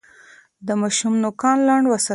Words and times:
د 0.67 0.69
ماشوم 0.81 1.13
نوکان 1.23 1.57
لنډ 1.67 1.85
وساتئ. 1.87 2.09